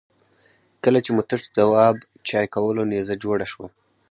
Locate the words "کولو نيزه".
2.53-3.15